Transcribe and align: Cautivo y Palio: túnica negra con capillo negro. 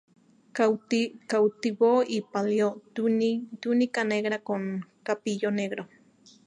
Cautivo 1.31 2.01
y 2.01 2.21
Palio: 2.21 2.81
túnica 2.95 4.03
negra 4.03 4.39
con 4.41 4.87
capillo 5.03 5.51
negro. 5.51 5.87